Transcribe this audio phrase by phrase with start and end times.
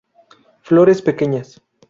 [0.63, 1.61] Flores pequeñas.